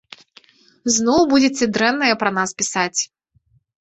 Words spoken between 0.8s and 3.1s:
Зноў будзеце дрэннае пра нас пісаць.